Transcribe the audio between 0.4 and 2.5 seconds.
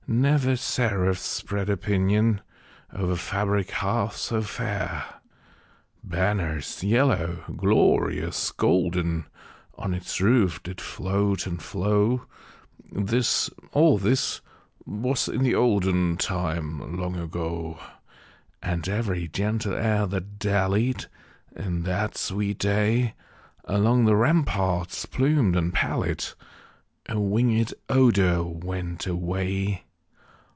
seraph spread a pinion